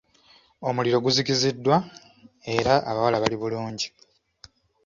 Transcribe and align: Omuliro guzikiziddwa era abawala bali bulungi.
Omuliro 0.67 0.97
guzikiziddwa 1.05 1.75
era 2.55 2.73
abawala 2.89 3.21
bali 3.23 3.35
bulungi. 3.41 3.87